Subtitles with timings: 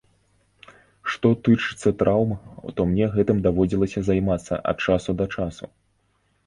[1.15, 2.33] Што тычыцца траўм,
[2.81, 5.65] то мне гэтым даводзілася займацца ад часу да часу.